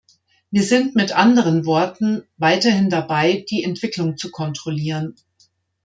[0.49, 5.13] Wir sind mit anderen Worten weiterhin dabei, die Entwicklung zu kontrollieren.